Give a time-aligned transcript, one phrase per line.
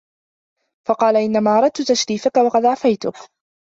[0.87, 3.17] فَقَالَ إنَّمَا أَرَدْت تَشْرِيفَك وَقَدْ أَعْفَيْتُك